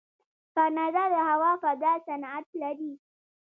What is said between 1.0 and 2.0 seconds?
د هوا فضا